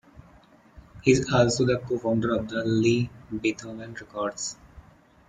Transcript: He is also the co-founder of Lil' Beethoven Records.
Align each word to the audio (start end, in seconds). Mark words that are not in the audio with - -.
He 1.03 1.11
is 1.11 1.31
also 1.31 1.63
the 1.63 1.77
co-founder 1.77 2.33
of 2.33 2.49
Lil' 2.51 3.07
Beethoven 3.39 3.93
Records. 3.93 4.57